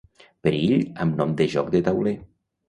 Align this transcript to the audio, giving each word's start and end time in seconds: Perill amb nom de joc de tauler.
Perill 0.47 0.73
amb 1.05 1.19
nom 1.19 1.35
de 1.43 1.47
joc 1.57 1.71
de 1.77 1.83
tauler. 1.91 2.17